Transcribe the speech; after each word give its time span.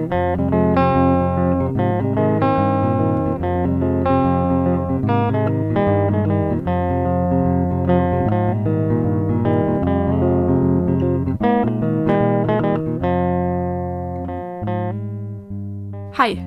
Hi, 0.00 0.06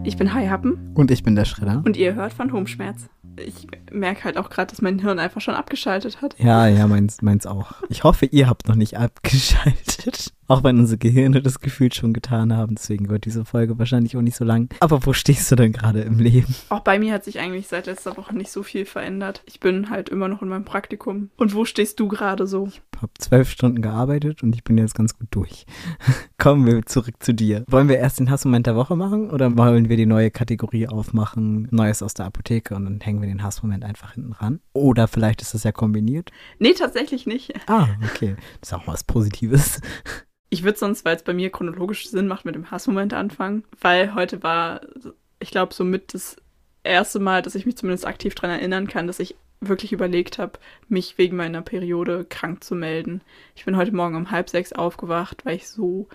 ich 0.03 0.17
bin 0.17 0.33
Hi 0.33 0.47
Happen 0.47 0.91
Und 0.95 1.11
ich 1.11 1.21
bin 1.21 1.35
der 1.35 1.45
Schredder. 1.45 1.83
und 1.85 1.95
ihr 1.95 2.15
hört 2.15 2.33
Phantomschmerz. 2.33 3.07
Ich 3.37 3.67
merke 3.93 4.25
halt 4.25 4.37
auch 4.37 4.49
gerade, 4.49 4.71
dass 4.71 4.81
mein 4.81 4.99
Hirn 4.99 5.19
einfach 5.19 5.41
schon 5.41 5.55
abgeschaltet 5.55 6.21
hat. 6.21 6.35
Ja, 6.39 6.67
ja, 6.67 6.87
meins, 6.87 7.21
meins 7.21 7.45
auch. 7.45 7.73
Ich 7.89 8.03
hoffe, 8.03 8.25
ihr 8.25 8.47
habt 8.47 8.67
noch 8.67 8.75
nicht 8.75 8.97
abgeschaltet. 8.97 10.33
Auch 10.47 10.63
wenn 10.63 10.77
unsere 10.77 10.97
Gehirne 10.97 11.41
das 11.41 11.61
Gefühl 11.61 11.91
schon 11.93 12.13
getan 12.13 12.55
haben. 12.55 12.75
Deswegen 12.75 13.09
wird 13.09 13.25
diese 13.25 13.45
Folge 13.45 13.79
wahrscheinlich 13.79 14.17
auch 14.17 14.21
nicht 14.21 14.35
so 14.35 14.43
lang. 14.43 14.69
Aber 14.81 15.05
wo 15.05 15.13
stehst 15.13 15.49
du 15.51 15.55
denn 15.55 15.71
gerade 15.71 16.01
im 16.01 16.19
Leben? 16.19 16.53
Auch 16.69 16.81
bei 16.81 16.99
mir 16.99 17.13
hat 17.13 17.23
sich 17.23 17.39
eigentlich 17.39 17.67
seit 17.67 17.85
letzter 17.85 18.17
Woche 18.17 18.35
nicht 18.35 18.51
so 18.51 18.61
viel 18.61 18.85
verändert. 18.85 19.41
Ich 19.45 19.61
bin 19.61 19.89
halt 19.89 20.09
immer 20.09 20.27
noch 20.27 20.41
in 20.41 20.49
meinem 20.49 20.65
Praktikum. 20.65 21.29
Und 21.37 21.55
wo 21.55 21.63
stehst 21.63 21.99
du 21.99 22.09
gerade 22.09 22.45
so? 22.45 22.67
Ich 22.67 22.81
habe 23.01 23.11
zwölf 23.17 23.49
Stunden 23.49 23.81
gearbeitet 23.81 24.43
und 24.43 24.53
ich 24.53 24.63
bin 24.63 24.77
jetzt 24.77 24.95
ganz 24.95 25.17
gut 25.17 25.29
durch. 25.31 25.65
Kommen 26.37 26.65
wir 26.65 26.85
zurück 26.85 27.15
zu 27.19 27.33
dir. 27.33 27.63
Wollen 27.67 27.87
wir 27.87 27.97
erst 27.97 28.19
den 28.19 28.29
Hassmoment 28.29 28.67
der 28.67 28.75
Woche 28.75 28.97
machen 28.97 29.29
oder 29.29 29.57
wollen 29.57 29.87
wir 29.87 29.97
die 29.97 30.05
neue 30.05 30.29
Kategorie 30.29 30.87
aufmachen? 30.87 31.69
Neues 31.71 32.03
aus 32.03 32.13
der 32.13 32.25
Apotheke 32.25 32.75
und 32.75 32.83
dann 32.83 32.99
hängen 32.99 33.21
wir 33.21 33.29
den 33.29 33.43
Hassmoment 33.43 33.82
einfach 33.83 34.13
hinten 34.13 34.33
ran? 34.33 34.59
Oder 34.73 35.07
vielleicht 35.07 35.41
ist 35.41 35.53
das 35.53 35.63
ja 35.63 35.71
kombiniert? 35.71 36.31
Nee, 36.59 36.73
tatsächlich 36.73 37.25
nicht. 37.25 37.53
Ah, 37.67 37.87
okay. 38.03 38.35
Das 38.59 38.69
ist 38.69 38.73
auch 38.73 38.85
mal 38.85 38.93
was 38.93 39.03
Positives. 39.03 39.81
Ich 40.49 40.63
würde 40.63 40.77
sonst, 40.77 41.03
weil 41.03 41.15
es 41.15 41.23
bei 41.23 41.33
mir 41.33 41.51
chronologisch 41.51 42.07
Sinn 42.09 42.27
macht, 42.27 42.45
mit 42.45 42.53
dem 42.53 42.69
Hassmoment 42.69 43.13
anfangen. 43.13 43.63
Weil 43.81 44.13
heute 44.13 44.43
war, 44.43 44.81
ich 45.39 45.49
glaube, 45.49 45.73
somit 45.73 46.13
das 46.13 46.35
erste 46.83 47.19
Mal, 47.19 47.41
dass 47.41 47.55
ich 47.55 47.65
mich 47.65 47.77
zumindest 47.77 48.05
aktiv 48.05 48.35
daran 48.35 48.51
erinnern 48.51 48.87
kann, 48.87 49.07
dass 49.07 49.19
ich 49.19 49.35
wirklich 49.61 49.93
überlegt 49.93 50.37
habe, 50.37 50.59
mich 50.87 51.17
wegen 51.17 51.37
meiner 51.37 51.61
Periode 51.61 52.25
krank 52.25 52.63
zu 52.63 52.75
melden. 52.75 53.21
Ich 53.55 53.65
bin 53.65 53.77
heute 53.77 53.95
Morgen 53.95 54.15
um 54.15 54.31
halb 54.31 54.49
sechs 54.49 54.73
aufgewacht, 54.73 55.45
weil 55.45 55.55
ich 55.55 55.67
so 55.67 56.07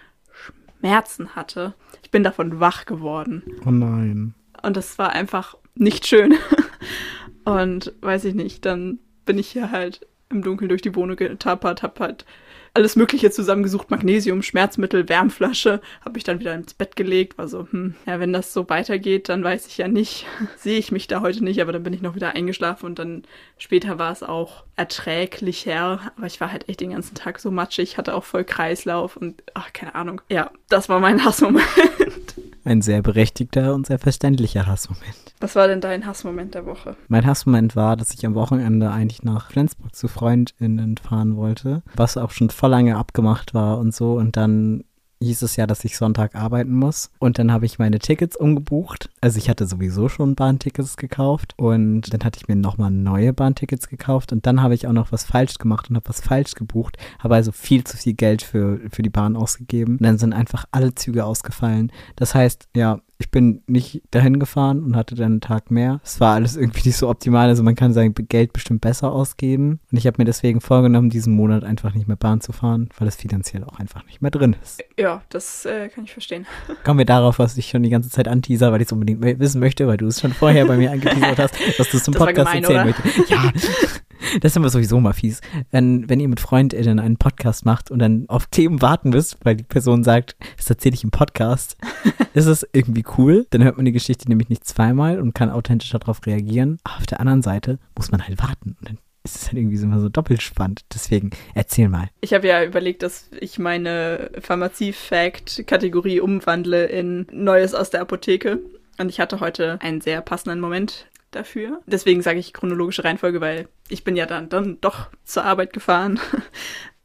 Schmerzen 0.78 1.34
hatte. 1.34 1.74
Ich 2.02 2.10
bin 2.10 2.22
davon 2.22 2.60
wach 2.60 2.84
geworden. 2.86 3.42
Oh 3.66 3.70
nein. 3.70 4.34
Und 4.62 4.76
das 4.76 4.98
war 4.98 5.10
einfach 5.10 5.56
nicht 5.74 6.06
schön. 6.06 6.34
Und 7.48 7.94
weiß 8.02 8.24
ich 8.24 8.34
nicht, 8.34 8.66
dann 8.66 8.98
bin 9.24 9.38
ich 9.38 9.48
hier 9.48 9.70
halt 9.70 10.06
im 10.30 10.42
Dunkeln 10.42 10.68
durch 10.68 10.82
die 10.82 10.94
Wohnung 10.94 11.16
getappert, 11.16 11.82
hab 11.82 11.98
halt 12.00 12.26
alles 12.74 12.96
Mögliche 12.96 13.30
zusammengesucht, 13.30 13.90
Magnesium, 13.90 14.42
Schmerzmittel, 14.42 15.08
Wärmflasche, 15.08 15.80
habe 16.02 16.12
mich 16.12 16.24
dann 16.24 16.38
wieder 16.38 16.54
ins 16.54 16.74
Bett 16.74 16.94
gelegt, 16.96 17.38
war 17.38 17.48
so, 17.48 17.66
hm, 17.70 17.94
ja, 18.06 18.20
wenn 18.20 18.34
das 18.34 18.52
so 18.52 18.68
weitergeht, 18.68 19.30
dann 19.30 19.42
weiß 19.42 19.66
ich 19.66 19.78
ja 19.78 19.88
nicht, 19.88 20.26
sehe 20.58 20.78
ich 20.78 20.92
mich 20.92 21.06
da 21.06 21.22
heute 21.22 21.42
nicht, 21.42 21.62
aber 21.62 21.72
dann 21.72 21.82
bin 21.82 21.94
ich 21.94 22.02
noch 22.02 22.14
wieder 22.14 22.34
eingeschlafen 22.34 22.84
und 22.84 22.98
dann 22.98 23.22
später 23.56 23.98
war 23.98 24.12
es 24.12 24.22
auch 24.22 24.64
erträglicher, 24.76 26.12
aber 26.16 26.26
ich 26.26 26.42
war 26.42 26.52
halt 26.52 26.68
echt 26.68 26.80
den 26.80 26.90
ganzen 26.90 27.14
Tag 27.14 27.38
so 27.38 27.50
matschig, 27.50 27.96
hatte 27.96 28.14
auch 28.14 28.24
voll 28.24 28.44
Kreislauf 28.44 29.16
und, 29.16 29.42
ach, 29.54 29.72
keine 29.72 29.94
Ahnung. 29.94 30.20
Ja, 30.28 30.50
das 30.68 30.90
war 30.90 31.00
mein 31.00 31.24
Hassmoment. 31.24 31.64
Ein 32.68 32.82
sehr 32.82 33.00
berechtigter 33.00 33.74
und 33.74 33.86
sehr 33.86 33.98
verständlicher 33.98 34.66
Hassmoment. 34.66 35.34
Was 35.40 35.56
war 35.56 35.68
denn 35.68 35.80
dein 35.80 36.04
Hassmoment 36.04 36.54
der 36.54 36.66
Woche? 36.66 36.96
Mein 37.08 37.24
Hassmoment 37.24 37.76
war, 37.76 37.96
dass 37.96 38.12
ich 38.12 38.26
am 38.26 38.34
Wochenende 38.34 38.90
eigentlich 38.90 39.22
nach 39.22 39.50
Flensburg 39.50 39.96
zu 39.96 40.06
FreundInnen 40.06 40.98
fahren 40.98 41.36
wollte, 41.36 41.82
was 41.96 42.18
auch 42.18 42.30
schon 42.30 42.50
voll 42.50 42.68
lange 42.68 42.98
abgemacht 42.98 43.54
war 43.54 43.78
und 43.78 43.94
so. 43.94 44.12
Und 44.18 44.36
dann 44.36 44.84
hieß 45.20 45.42
es 45.42 45.56
ja, 45.56 45.66
dass 45.66 45.84
ich 45.84 45.96
Sonntag 45.96 46.34
arbeiten 46.34 46.74
muss. 46.74 47.10
Und 47.18 47.38
dann 47.38 47.52
habe 47.52 47.66
ich 47.66 47.78
meine 47.78 47.98
Tickets 47.98 48.36
umgebucht. 48.36 49.10
Also 49.20 49.38
ich 49.38 49.48
hatte 49.48 49.66
sowieso 49.66 50.08
schon 50.08 50.34
Bahntickets 50.34 50.96
gekauft 50.96 51.54
und 51.56 52.12
dann 52.12 52.24
hatte 52.24 52.38
ich 52.40 52.48
mir 52.48 52.56
nochmal 52.56 52.90
neue 52.90 53.32
Bahntickets 53.32 53.88
gekauft 53.88 54.32
und 54.32 54.46
dann 54.46 54.62
habe 54.62 54.74
ich 54.74 54.86
auch 54.86 54.92
noch 54.92 55.12
was 55.12 55.24
falsch 55.24 55.58
gemacht 55.58 55.90
und 55.90 55.96
habe 55.96 56.08
was 56.08 56.20
falsch 56.20 56.54
gebucht, 56.54 56.96
habe 57.18 57.34
also 57.34 57.52
viel 57.52 57.84
zu 57.84 57.96
viel 57.96 58.14
Geld 58.14 58.42
für, 58.42 58.80
für 58.90 59.02
die 59.02 59.10
Bahn 59.10 59.36
ausgegeben. 59.36 59.96
Und 59.98 60.02
dann 60.02 60.18
sind 60.18 60.32
einfach 60.32 60.66
alle 60.70 60.94
Züge 60.94 61.24
ausgefallen. 61.24 61.92
Das 62.16 62.34
heißt, 62.34 62.68
ja, 62.76 63.00
ich 63.20 63.30
bin 63.30 63.62
nicht 63.66 64.02
dahin 64.12 64.38
gefahren 64.38 64.82
und 64.82 64.94
hatte 64.94 65.16
dann 65.16 65.32
einen 65.32 65.40
Tag 65.40 65.72
mehr. 65.72 66.00
Es 66.04 66.20
war 66.20 66.34
alles 66.34 66.56
irgendwie 66.56 66.88
nicht 66.88 66.96
so 66.96 67.08
optimal. 67.08 67.48
Also 67.48 67.64
man 67.64 67.74
kann 67.74 67.92
sein 67.92 68.14
Geld 68.14 68.52
bestimmt 68.52 68.80
besser 68.80 69.10
ausgeben. 69.12 69.80
Und 69.90 69.98
ich 69.98 70.06
habe 70.06 70.16
mir 70.18 70.24
deswegen 70.24 70.60
vorgenommen, 70.60 71.10
diesen 71.10 71.34
Monat 71.34 71.64
einfach 71.64 71.94
nicht 71.94 72.06
mehr 72.06 72.16
Bahn 72.16 72.40
zu 72.40 72.52
fahren, 72.52 72.88
weil 72.96 73.08
es 73.08 73.16
finanziell 73.16 73.64
auch 73.64 73.80
einfach 73.80 74.06
nicht 74.06 74.22
mehr 74.22 74.30
drin 74.30 74.54
ist. 74.62 74.82
Ja, 74.96 75.22
das 75.30 75.66
äh, 75.66 75.88
kann 75.88 76.04
ich 76.04 76.12
verstehen. 76.12 76.46
Kommen 76.84 76.98
wir 76.98 77.06
darauf, 77.06 77.40
was 77.40 77.56
ich 77.58 77.68
schon 77.68 77.82
die 77.82 77.90
ganze 77.90 78.08
Zeit 78.08 78.28
anteaser, 78.28 78.70
weil 78.70 78.80
ich 78.80 78.86
es 78.86 78.92
unbedingt 78.92 79.20
wissen 79.20 79.60
möchte, 79.60 79.88
weil 79.88 79.96
du 79.96 80.06
es 80.06 80.20
schon 80.20 80.32
vorher 80.32 80.66
bei 80.66 80.76
mir 80.76 80.90
angeteasert 80.92 81.38
hast, 81.38 81.78
dass 81.78 81.90
du 81.90 81.96
es 81.96 82.04
zum 82.04 82.14
Das 82.14 82.22
Podcast 82.22 82.52
gemein, 82.52 82.62
erzählen 82.62 82.86
möchtest. 82.86 83.30
Ja. 83.30 83.52
Das 84.40 84.52
ist 84.52 84.56
immer 84.56 84.68
sowieso 84.68 85.00
mal 85.00 85.12
fies. 85.12 85.40
Wenn, 85.70 86.08
wenn 86.08 86.20
ihr 86.20 86.28
mit 86.28 86.40
FreundInnen 86.40 86.98
einen 86.98 87.16
Podcast 87.16 87.64
macht 87.64 87.90
und 87.90 87.98
dann 87.98 88.26
auf 88.28 88.46
Themen 88.46 88.82
warten 88.82 89.10
müsst, 89.10 89.38
weil 89.44 89.56
die 89.56 89.64
Person 89.64 90.04
sagt, 90.04 90.36
das 90.56 90.68
erzähle 90.70 90.94
ich 90.94 91.04
im 91.04 91.10
Podcast, 91.10 91.76
ist 92.34 92.46
es 92.46 92.66
irgendwie 92.72 93.04
cool. 93.16 93.46
Dann 93.50 93.64
hört 93.64 93.76
man 93.76 93.86
die 93.86 93.92
Geschichte 93.92 94.28
nämlich 94.28 94.48
nicht 94.48 94.66
zweimal 94.66 95.20
und 95.20 95.34
kann 95.34 95.50
authentisch 95.50 95.90
darauf 95.90 96.24
reagieren. 96.26 96.78
Aber 96.84 96.98
auf 96.98 97.06
der 97.06 97.20
anderen 97.20 97.42
Seite 97.42 97.78
muss 97.96 98.10
man 98.10 98.26
halt 98.26 98.40
warten. 98.42 98.76
Und 98.80 98.88
dann 98.88 98.98
ist 99.24 99.36
es 99.36 99.46
halt 99.48 99.58
irgendwie 99.58 99.76
so 99.76 99.86
immer 99.86 100.00
so 100.00 100.08
doppelt 100.08 100.42
spannend. 100.42 100.84
Deswegen 100.92 101.30
erzähl 101.54 101.88
mal. 101.88 102.08
Ich 102.20 102.32
habe 102.32 102.46
ja 102.46 102.64
überlegt, 102.64 103.02
dass 103.02 103.28
ich 103.40 103.58
meine 103.58 104.30
Pharmazie-Fact-Kategorie 104.40 106.20
umwandle 106.20 106.86
in 106.86 107.26
Neues 107.32 107.74
aus 107.74 107.90
der 107.90 108.00
Apotheke. 108.00 108.60
Und 108.98 109.10
ich 109.10 109.20
hatte 109.20 109.40
heute 109.40 109.78
einen 109.80 110.00
sehr 110.00 110.20
passenden 110.22 110.60
Moment 110.60 111.06
dafür. 111.30 111.80
Deswegen 111.86 112.22
sage 112.22 112.38
ich 112.38 112.52
chronologische 112.52 113.04
Reihenfolge, 113.04 113.40
weil 113.40 113.68
ich 113.88 114.04
bin 114.04 114.16
ja 114.16 114.26
dann, 114.26 114.48
dann 114.48 114.80
doch 114.80 115.08
zur 115.24 115.44
Arbeit 115.44 115.72
gefahren. 115.72 116.20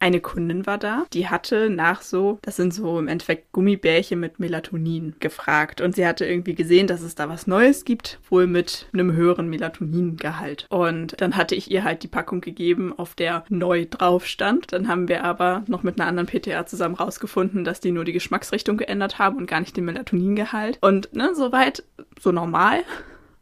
Eine 0.00 0.20
Kundin 0.20 0.66
war 0.66 0.76
da, 0.76 1.06
die 1.14 1.28
hatte 1.28 1.70
nach 1.70 2.02
so, 2.02 2.38
das 2.42 2.56
sind 2.56 2.74
so 2.74 2.98
im 2.98 3.08
Endeffekt 3.08 3.52
Gummibärchen 3.52 4.20
mit 4.20 4.38
Melatonin 4.38 5.14
gefragt. 5.18 5.80
Und 5.80 5.94
sie 5.94 6.06
hatte 6.06 6.26
irgendwie 6.26 6.54
gesehen, 6.54 6.86
dass 6.86 7.00
es 7.00 7.14
da 7.14 7.30
was 7.30 7.46
Neues 7.46 7.86
gibt, 7.86 8.18
wohl 8.28 8.46
mit 8.46 8.86
einem 8.92 9.14
höheren 9.14 9.48
Melatoningehalt. 9.48 10.66
Und 10.68 11.18
dann 11.22 11.36
hatte 11.36 11.54
ich 11.54 11.70
ihr 11.70 11.84
halt 11.84 12.02
die 12.02 12.08
Packung 12.08 12.42
gegeben, 12.42 12.92
auf 12.94 13.14
der 13.14 13.46
neu 13.48 13.86
drauf 13.88 14.26
stand. 14.26 14.74
Dann 14.74 14.88
haben 14.88 15.08
wir 15.08 15.24
aber 15.24 15.64
noch 15.68 15.82
mit 15.84 15.98
einer 15.98 16.08
anderen 16.08 16.26
PTA 16.26 16.66
zusammen 16.66 16.96
rausgefunden, 16.96 17.64
dass 17.64 17.80
die 17.80 17.92
nur 17.92 18.04
die 18.04 18.12
Geschmacksrichtung 18.12 18.76
geändert 18.76 19.18
haben 19.18 19.38
und 19.38 19.46
gar 19.46 19.60
nicht 19.60 19.74
den 19.74 19.86
Melatoningehalt. 19.86 20.76
Und 20.82 21.14
ne, 21.14 21.34
soweit 21.34 21.82
so 22.20 22.30
normal. 22.30 22.84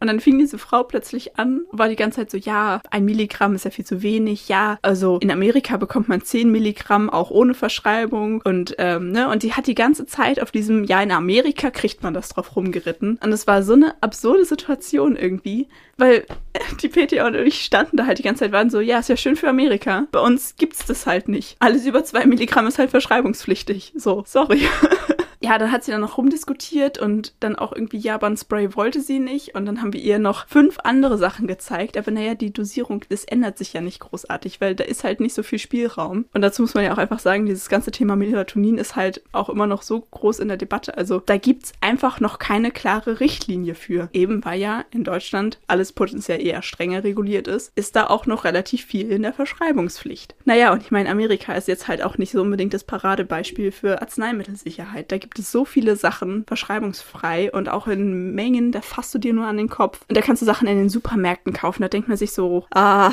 Und 0.02 0.08
dann 0.08 0.18
fing 0.18 0.36
diese 0.36 0.58
Frau 0.58 0.82
plötzlich 0.82 1.38
an, 1.38 1.60
war 1.70 1.88
die 1.88 1.94
ganze 1.94 2.16
Zeit 2.16 2.30
so, 2.32 2.36
ja, 2.36 2.80
ein 2.90 3.04
Milligramm 3.04 3.54
ist 3.54 3.64
ja 3.64 3.70
viel 3.70 3.84
zu 3.84 4.02
wenig, 4.02 4.48
ja, 4.48 4.76
also 4.82 5.18
in 5.20 5.30
Amerika 5.30 5.76
bekommt 5.76 6.08
man 6.08 6.22
10 6.22 6.50
Milligramm 6.50 7.08
auch 7.08 7.30
ohne 7.30 7.54
Verschreibung 7.54 8.42
und, 8.42 8.74
ähm, 8.78 9.12
ne, 9.12 9.28
und 9.28 9.44
die 9.44 9.52
hat 9.52 9.68
die 9.68 9.76
ganze 9.76 10.04
Zeit 10.04 10.42
auf 10.42 10.50
diesem, 10.50 10.82
ja, 10.82 11.00
in 11.00 11.12
Amerika 11.12 11.70
kriegt 11.70 12.02
man 12.02 12.14
das 12.14 12.30
drauf 12.30 12.56
rumgeritten. 12.56 13.20
Und 13.22 13.32
es 13.32 13.46
war 13.46 13.62
so 13.62 13.74
eine 13.74 13.94
absurde 14.02 14.44
Situation 14.44 15.14
irgendwie, 15.14 15.68
weil 15.98 16.26
die 16.82 16.88
PTA 16.88 17.28
und 17.28 17.36
ich 17.36 17.62
standen 17.62 17.96
da 17.96 18.04
halt 18.04 18.18
die 18.18 18.24
ganze 18.24 18.40
Zeit, 18.40 18.50
waren 18.50 18.70
so, 18.70 18.80
ja, 18.80 18.98
ist 18.98 19.08
ja 19.08 19.16
schön 19.16 19.36
für 19.36 19.48
Amerika. 19.48 20.08
Bei 20.10 20.18
uns 20.18 20.56
gibt's 20.56 20.84
das 20.84 21.06
halt 21.06 21.28
nicht. 21.28 21.54
Alles 21.60 21.86
über 21.86 22.02
zwei 22.02 22.26
Milligramm 22.26 22.66
ist 22.66 22.80
halt 22.80 22.90
verschreibungspflichtig. 22.90 23.92
So, 23.94 24.24
sorry. 24.26 24.62
ja, 25.42 25.58
dann 25.58 25.72
hat 25.72 25.82
sie 25.84 25.90
dann 25.90 26.00
noch 26.00 26.18
rumdiskutiert 26.18 26.98
und 26.98 27.34
dann 27.40 27.56
auch 27.56 27.72
irgendwie 27.72 27.98
Japan-Spray 27.98 28.76
wollte 28.76 29.00
sie 29.00 29.18
nicht. 29.18 29.54
Und 29.54 29.66
dann 29.66 29.82
haben 29.82 29.92
wir 29.92 30.00
ihr 30.00 30.18
noch 30.18 30.46
fünf 30.46 30.78
andere 30.84 31.18
Sachen 31.18 31.46
gezeigt. 31.46 31.96
Aber 31.96 32.10
naja, 32.12 32.34
die 32.34 32.52
Dosierung, 32.52 33.04
das 33.08 33.24
ändert 33.24 33.58
sich 33.58 33.72
ja 33.72 33.80
nicht 33.80 34.00
großartig, 34.00 34.60
weil 34.60 34.74
da 34.76 34.84
ist 34.84 35.02
halt 35.02 35.20
nicht 35.20 35.34
so 35.34 35.42
viel 35.42 35.58
Spielraum. 35.58 36.26
Und 36.32 36.42
dazu 36.42 36.62
muss 36.62 36.74
man 36.74 36.84
ja 36.84 36.92
auch 36.92 36.98
einfach 36.98 37.18
sagen, 37.18 37.46
dieses 37.46 37.68
ganze 37.68 37.90
Thema 37.90 38.14
Melatonin 38.14 38.78
ist 38.78 38.94
halt 38.94 39.22
auch 39.32 39.48
immer 39.48 39.66
noch 39.66 39.82
so 39.82 40.00
groß 40.00 40.38
in 40.38 40.48
der 40.48 40.56
Debatte. 40.56 40.96
Also 40.96 41.20
da 41.24 41.36
gibt's 41.36 41.72
einfach 41.80 42.20
noch 42.20 42.38
keine 42.38 42.70
klare 42.70 43.18
Richtlinie 43.18 43.74
für. 43.74 44.08
Eben 44.12 44.44
weil 44.44 44.60
ja 44.60 44.84
in 44.92 45.02
Deutschland 45.02 45.58
alles 45.66 45.92
potenziell 45.92 46.40
eher 46.40 46.62
strenger 46.62 47.02
reguliert 47.02 47.48
ist, 47.48 47.72
ist 47.74 47.96
da 47.96 48.06
auch 48.06 48.26
noch 48.26 48.44
relativ 48.44 48.84
viel 48.84 49.10
in 49.10 49.22
der 49.22 49.32
Verschreibungspflicht. 49.32 50.36
Naja, 50.44 50.72
und 50.72 50.82
ich 50.82 50.90
meine, 50.90 51.10
Amerika 51.10 51.54
ist 51.54 51.68
jetzt 51.68 51.88
halt 51.88 52.02
auch 52.02 52.16
nicht 52.18 52.30
so 52.30 52.40
unbedingt 52.40 52.74
das 52.74 52.84
Paradebeispiel 52.84 53.72
für 53.72 54.00
Arzneimittelsicherheit. 54.00 55.10
Da 55.10 55.18
gibt 55.18 55.31
es 55.38 55.52
so 55.52 55.64
viele 55.64 55.96
Sachen 55.96 56.44
verschreibungsfrei 56.46 57.50
und 57.52 57.68
auch 57.68 57.86
in 57.86 58.34
Mengen, 58.34 58.72
da 58.72 58.80
fasst 58.80 59.14
du 59.14 59.18
dir 59.18 59.32
nur 59.32 59.46
an 59.46 59.56
den 59.56 59.68
Kopf. 59.68 60.00
Und 60.08 60.16
da 60.16 60.22
kannst 60.22 60.42
du 60.42 60.46
Sachen 60.46 60.68
in 60.68 60.76
den 60.76 60.88
Supermärkten 60.88 61.52
kaufen. 61.52 61.82
Da 61.82 61.88
denkt 61.88 62.08
man 62.08 62.16
sich 62.16 62.32
so, 62.32 62.66
ah, 62.74 63.12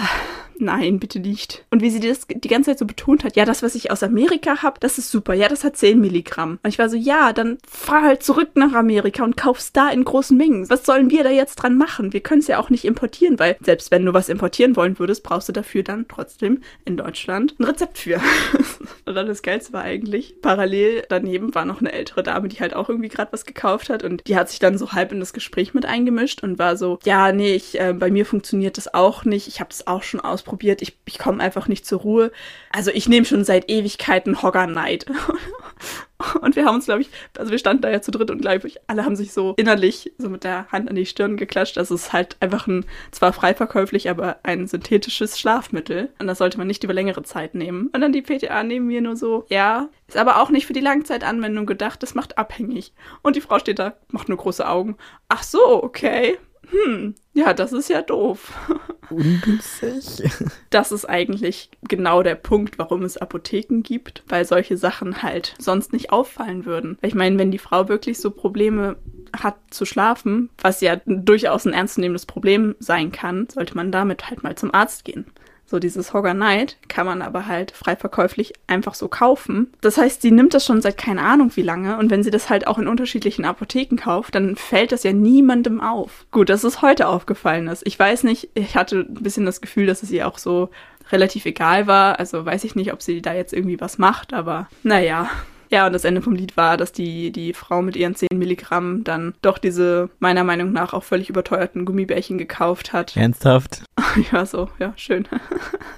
nein, 0.62 1.00
bitte 1.00 1.20
nicht. 1.20 1.66
Und 1.72 1.82
wie 1.82 1.90
sie 1.90 2.00
das 2.00 2.28
die 2.28 2.48
ganze 2.48 2.72
Zeit 2.72 2.80
so 2.80 2.86
betont 2.86 3.24
hat, 3.24 3.36
ja, 3.36 3.46
das, 3.46 3.64
was 3.64 3.76
ich 3.76 3.92
aus 3.92 4.04
Amerika 4.04 4.62
habe, 4.62 4.80
das 4.80 4.98
ist 4.98 5.12
super. 5.12 5.34
Ja, 5.34 5.48
das 5.48 5.64
hat 5.64 5.78
10 5.78 6.00
Milligramm. 6.00 6.60
Und 6.62 6.70
ich 6.70 6.80
war 6.80 6.90
so, 6.90 6.98
ja, 6.98 7.34
dann 7.34 7.58
fahr 7.68 8.04
halt 8.04 8.24
zurück 8.24 8.50
nach 8.56 8.74
Amerika 8.74 9.24
und 9.24 9.38
kauf's 9.38 9.72
da 9.72 9.90
in 9.90 10.04
großen 10.04 10.38
Mengen. 10.38 10.70
Was 10.70 10.86
sollen 10.86 11.10
wir 11.10 11.24
da 11.24 11.30
jetzt 11.30 11.56
dran 11.56 11.78
machen? 11.78 12.14
Wir 12.14 12.22
können 12.22 12.42
es 12.42 12.48
ja 12.48 12.60
auch 12.60 12.70
nicht 12.70 12.86
importieren, 12.86 13.40
weil 13.40 13.58
selbst 13.62 13.92
wenn 13.92 14.06
du 14.06 14.14
was 14.14 14.30
importieren 14.30 14.76
wollen 14.76 15.00
würdest, 15.00 15.24
brauchst 15.24 15.50
du 15.50 15.54
dafür 15.54 15.84
dann 15.84 16.08
trotzdem 16.08 16.62
in 16.86 16.98
Deutschland 16.98 17.56
ein 17.60 17.64
Rezept 17.64 18.00
für. 18.00 18.20
und 19.06 19.16
dann 19.16 19.28
das 19.28 19.42
Geilste 19.42 19.74
war 19.74 19.84
eigentlich, 19.84 20.42
parallel 20.42 21.04
daneben 21.10 21.56
war 21.56 21.66
noch 21.66 21.80
eine 21.80 21.92
ältere 21.92 22.24
Dame, 22.24 22.48
die 22.48 22.60
halt 22.60 22.76
auch 22.76 22.90
irgendwie 22.90 23.10
gerade 23.10 23.32
was 23.32 23.46
gekauft 23.46 23.90
hat 23.90 24.04
und 24.04 24.28
die 24.28 24.36
hat 24.36 24.50
sich 24.50 24.60
dann 24.60 24.78
so 24.78 24.92
halb 24.92 25.12
in 25.12 25.20
das 25.20 25.34
Gespräch 25.34 25.74
mit 25.74 25.86
eingemischt 25.86 26.44
und 26.44 26.60
war 26.60 26.78
so, 26.78 27.00
ja, 27.04 27.32
nee, 27.32 27.56
ich, 27.56 27.80
äh, 27.80 27.94
bei 27.94 28.12
mir 28.12 28.26
funktioniert 28.26 28.78
das 28.78 28.94
auch 28.94 29.26
nicht. 29.26 29.48
Ich 29.48 29.60
habe 29.60 29.70
das 29.70 29.88
auch 29.88 30.04
schon 30.04 30.20
ausprobiert. 30.20 30.49
Ich, 30.82 30.98
ich 31.06 31.20
komme 31.20 31.44
einfach 31.44 31.68
nicht 31.68 31.86
zur 31.86 32.00
Ruhe. 32.02 32.32
Also 32.72 32.92
ich 32.92 33.08
nehme 33.08 33.26
schon 33.26 33.44
seit 33.44 33.70
Ewigkeiten 33.70 34.42
Hogger 34.42 34.68
Night. 34.68 35.06
Und 36.42 36.58
wir 36.58 36.66
haben 36.66 36.76
uns, 36.76 36.86
glaube 36.86 37.02
ich, 37.02 37.10
also 37.38 37.52
wir 37.52 37.60
standen 37.60 37.82
da 37.82 37.90
ja 37.90 38.02
zu 38.02 38.12
dritt 38.12 38.30
und 38.30 38.42
glaube 38.42 38.68
ich, 38.68 38.78
alle 38.88 39.06
haben 39.06 39.16
sich 39.16 39.32
so 39.32 39.54
innerlich 39.56 40.12
so 40.18 40.30
mit 40.30 40.44
der 40.44 40.70
Hand 40.70 40.90
an 40.90 40.96
die 40.96 41.06
Stirn 41.06 41.38
geklatscht. 41.38 41.78
Das 41.78 41.92
ist 41.92 42.12
halt 42.12 42.36
einfach 42.42 42.68
ein, 42.68 42.86
zwar 43.12 43.32
frei 43.32 43.54
verkäuflich, 43.54 44.10
aber 44.10 44.38
ein 44.44 44.68
synthetisches 44.68 45.40
Schlafmittel. 45.40 46.10
Und 46.20 46.28
das 46.28 46.40
sollte 46.40 46.58
man 46.58 46.68
nicht 46.68 46.84
über 46.84 46.94
längere 46.94 47.24
Zeit 47.24 47.56
nehmen. 47.56 47.90
Und 47.94 48.02
dann 48.02 48.12
die 48.12 48.22
PTA 48.22 48.64
neben 48.64 48.88
mir 48.88 49.00
nur 49.00 49.16
so, 49.16 49.46
ja, 49.48 49.88
ist 50.10 50.18
aber 50.18 50.42
auch 50.42 50.50
nicht 50.50 50.66
für 50.66 50.74
die 50.74 50.82
Langzeitanwendung 50.82 51.66
gedacht, 51.66 52.04
das 52.04 52.16
macht 52.16 52.38
abhängig. 52.38 52.94
Und 53.22 53.38
die 53.38 53.42
Frau 53.42 53.58
steht 53.58 53.80
da, 53.80 53.94
macht 54.10 54.28
nur 54.28 54.38
große 54.38 54.68
Augen. 54.68 54.98
Ach 55.30 55.44
so, 55.44 55.82
okay. 55.82 56.38
Hm, 56.70 57.16
ja, 57.34 57.54
das 57.54 57.72
ist 57.72 57.90
ja 57.90 58.02
doof. 58.02 58.52
Ungünstig. 59.10 60.30
Das 60.70 60.92
ist 60.92 61.06
eigentlich 61.06 61.72
genau 61.88 62.22
der 62.22 62.36
Punkt, 62.36 62.78
warum 62.78 63.04
es 63.04 63.18
Apotheken 63.18 63.82
gibt, 63.82 64.24
weil 64.28 64.46
solche 64.46 64.78
Sachen 64.78 65.24
halt 65.24 65.56
sonst 65.58 65.94
nicht 65.94 66.12
auffallen 66.12 66.66
würden. 66.66 66.98
Ich 67.02 67.16
meine, 67.16 67.40
wenn 67.40 67.50
die 67.50 67.58
Frau 67.58 67.90
wirklich 67.90 68.20
so 68.20 68.30
Probleme 68.30 68.98
hat 69.36 69.56
zu 69.72 69.86
schlafen, 69.86 70.50
was 70.62 70.82
ja 70.82 70.98
durchaus 71.06 71.66
ein 71.66 71.74
ernstzunehmendes 71.74 72.26
Problem 72.28 72.76
sein 72.80 73.12
kann, 73.12 73.48
sollte 73.52 73.76
man 73.76 73.92
damit 73.92 74.30
halt 74.30 74.44
mal 74.44 74.56
zum 74.56 74.74
Arzt 74.74 75.06
gehen. 75.06 75.26
So 75.70 75.78
dieses 75.78 76.14
Hogger 76.14 76.34
Night 76.34 76.78
kann 76.88 77.06
man 77.06 77.22
aber 77.22 77.46
halt 77.46 77.70
frei 77.70 77.96
verkäuflich 77.96 78.54
einfach 78.66 78.96
so 78.96 79.08
kaufen. 79.08 79.72
Das 79.82 80.00
heißt, 80.00 80.24
sie 80.24 80.32
nimmt 80.32 80.56
das 80.56 80.66
schon 80.66 80.82
seit 80.82 80.98
keine 80.98 81.22
Ahnung 81.22 81.52
wie 81.54 81.62
lange 81.62 81.98
und 81.98 82.10
wenn 82.10 82.24
sie 82.24 82.32
das 82.32 82.50
halt 82.50 82.66
auch 82.66 82.80
in 82.80 82.88
unterschiedlichen 82.88 83.46
Apotheken 83.46 83.96
kauft, 83.96 84.34
dann 84.34 84.56
fällt 84.56 84.92
das 84.92 85.04
ja 85.04 85.14
niemandem 85.14 85.80
auf. 85.80 86.26
Gut, 86.32 86.50
dass 86.50 86.64
es 86.64 86.82
heute 86.82 87.08
aufgefallen 87.08 87.68
ist. 87.68 87.86
Ich 87.86 88.00
weiß 88.00 88.24
nicht, 88.24 88.50
ich 88.56 88.76
hatte 88.76 89.02
ein 89.02 89.22
bisschen 89.22 89.46
das 89.46 89.62
Gefühl, 89.62 89.86
dass 89.86 90.02
es 90.02 90.10
ihr 90.10 90.28
auch 90.28 90.40
so 90.40 90.72
relativ 91.12 91.46
egal 91.46 91.86
war. 91.86 92.18
Also 92.18 92.44
weiß 92.44 92.64
ich 92.64 92.74
nicht, 92.74 92.92
ob 92.92 93.04
sie 93.04 93.22
da 93.22 93.36
jetzt 93.36 93.54
irgendwie 93.54 93.80
was 93.80 94.00
macht, 94.00 94.34
aber 94.34 94.68
naja. 94.82 95.30
Ja, 95.70 95.86
und 95.86 95.94
das 95.94 96.04
Ende 96.04 96.22
vom 96.22 96.34
Lied 96.34 96.58
war, 96.58 96.78
dass 96.78 96.92
die, 96.92 97.32
die 97.32 97.54
Frau 97.54 97.82
mit 97.82 97.96
ihren 97.96 98.16
10 98.16 98.30
Milligramm 98.36 99.04
dann 99.04 99.34
doch 99.42 99.60
diese 99.60 100.10
meiner 100.20 100.44
Meinung 100.44 100.72
nach 100.72 100.94
auch 100.94 101.04
völlig 101.04 101.30
überteuerten 101.30 101.86
Gummibärchen 101.86 102.38
gekauft 102.38 102.94
hat. 102.94 103.16
Ernsthaft? 103.16 103.84
Ja, 104.32 104.46
so, 104.46 104.70
ja, 104.80 104.94
schön. 104.96 105.28